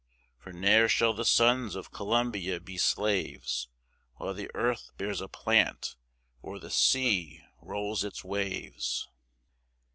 [0.39, 3.67] For ne'er shall the sons of Columbia be slaves,
[4.15, 5.95] While the earth bears a plant,
[6.41, 9.07] or the sea rolls its waves.